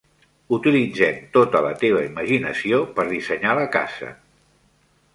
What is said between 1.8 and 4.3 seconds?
teva imaginació per dissenyar la casa.